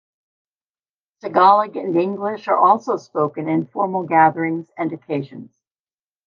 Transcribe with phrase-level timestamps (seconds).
[1.21, 5.51] Tagalog and English are also spoken in formal gatherings and occasions.